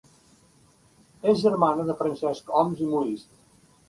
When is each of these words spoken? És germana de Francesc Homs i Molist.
És 1.33 1.43
germana 1.43 1.85
de 1.89 1.97
Francesc 1.99 2.49
Homs 2.61 2.81
i 2.87 2.89
Molist. 2.95 3.29